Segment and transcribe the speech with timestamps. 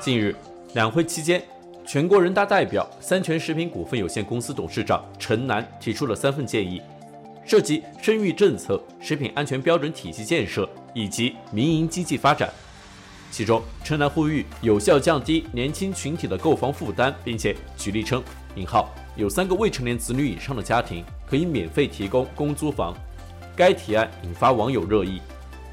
[0.00, 0.34] 近日，
[0.72, 1.42] 两会期间，
[1.86, 6.80] 全国人大代表三全食品股份有限公司董事长陈南提出了三份建议，
[7.44, 12.48] 涉及生育政策、食品安全标准体系建设以及民营经济发展。
[13.30, 18.22] 其中，陈南呼吁有效降低年轻群体的购房负担，并且举例称，
[18.54, 22.96] 引号有三个未成年子女以上的家庭可以免费提供公租房。
[23.54, 25.20] 该提案引发网友热议。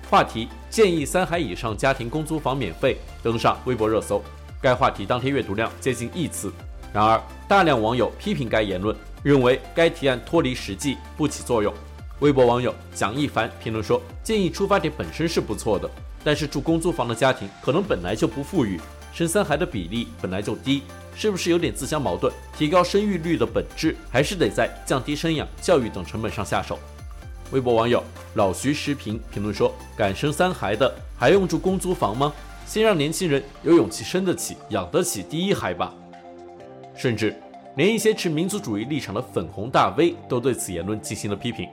[0.10, 4.24] 话题建议三孩以上家庭公租房免费登上微博热搜，
[4.62, 6.50] 该话题当天阅读量接近亿次。
[6.94, 11.74] 然而，大量网友批评该言论，认为该提案脱离实际，不起作用。
[12.20, 15.90] 微博网友蒋一凡评论说：“建议出发点本身是不错的，
[16.24, 18.80] 但是住公租房的家庭可能本来就不富裕，
[19.12, 20.84] 生三孩的比例本来就低，
[21.16, 22.32] 是不是有点自相矛盾？
[22.58, 26.80] 提高生育率的本质还是得在降低生养、教育等成本上下手。”
[27.52, 28.04] 微博网友
[28.36, 32.34] 老徐时评评论说：“敢生三孩的还用住公租房吗？
[32.66, 35.94] 先让年轻人有勇气生得起、养得起第一孩吧。”
[36.94, 37.34] 甚至
[37.76, 41.70] 连一些持民族主义立场的粉红大 V 都对此言论进行了批评。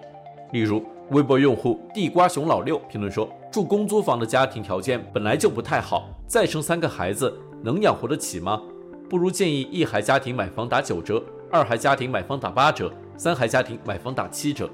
[0.52, 8.62] 例如，微博用户地瓜熊老六评论说：“住公租房的家庭条件本来就不太好，再生三个孩子能养活得起吗？
[9.10, 14.70] 不如建议一孩家庭买房打九折，二孩家庭买房打八折，三孩家庭买房打七折。”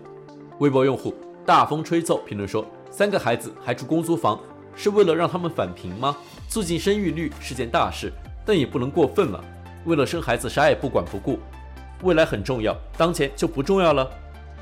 [0.61, 1.15] 微博用户
[1.47, 4.39] 大风吹奏评论说：“三个孩子还住公租房，
[4.77, 6.15] 是为了让他们返贫吗？
[6.51, 8.13] 促进生育率是件大事，
[8.45, 9.43] 但也不能过分了。
[9.87, 11.39] 为了生孩子啥也不管不顾，
[12.03, 14.07] 未来很重要，当前就不重要了。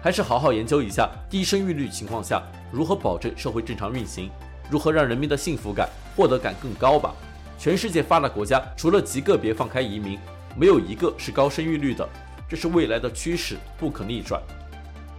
[0.01, 4.31] 还是好好研究一下低生育率情况下如何保证社会正常运行，
[4.71, 7.13] 如何让人民的幸福感、获得感更高吧。
[7.59, 10.17] 全世界发达国家除了极个别放开移民，
[10.57, 12.09] 没有一个是高生育率的，
[12.49, 14.41] 这是未来的趋势，不可逆转。”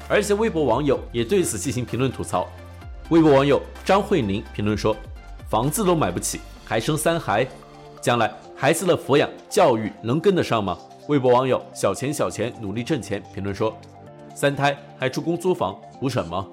[0.09, 2.49] 而一些微博网友也对此进行评论吐槽。
[3.09, 4.95] 微博网友张慧宁评论说
[5.47, 7.47] ：“房子都买不起，还生三孩，
[8.01, 10.77] 将来孩子的抚养教育能跟得上吗？”
[11.07, 13.75] 微博网友小钱小钱努力挣钱评论说
[14.35, 16.47] ：“三胎还住公租房图什么？”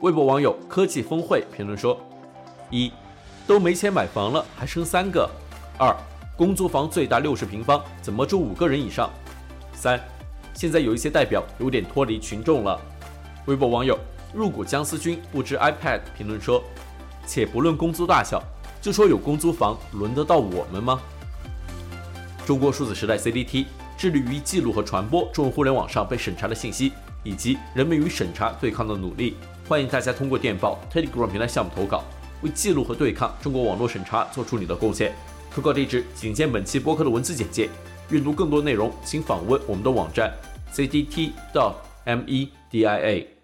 [0.00, 2.00] 微博网友科技峰会评论说
[2.70, 2.92] ：“一，
[3.46, 5.28] 都没钱买房了，还生三个；
[5.78, 5.94] 二，
[6.36, 9.10] 公租房最大六十平方，怎么住五个人以上？
[9.74, 10.00] 三，
[10.54, 12.80] 现在有一些代表有点脱离群众了。”
[13.46, 13.98] 微博网友
[14.32, 16.62] 入股江思君不知 iPad 评论说
[17.26, 18.42] ：“且不论公租大小，
[18.80, 21.00] 就说有公租房轮得到我们吗？”
[22.46, 26.92] 中国数字时代 CDT 致力于记录和传播中文互联网上被审查的信息，
[27.22, 29.36] 以及人们与审查对抗的努力。
[29.68, 32.02] 欢迎大家通过电报 Telegram 平台项目投稿，
[32.42, 35.14] 为记录和对抗中国网络审查做出你的贡献。
[35.50, 37.68] 投稿地址仅见本期播客的文字简介。
[38.08, 40.32] 阅读更多内容，请访问我们的网站
[40.74, 41.74] ，CDT dot
[42.10, 43.39] M E D I A。